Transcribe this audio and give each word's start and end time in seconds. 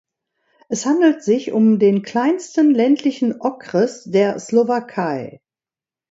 Es 0.67 0.87
handelt 0.87 1.23
sich 1.23 1.51
um 1.51 1.77
den 1.77 2.01
kleinsten 2.01 2.71
ländlichen 2.73 3.39
Okres 3.39 4.03
der 4.05 4.39
Slowakei. 4.39 5.39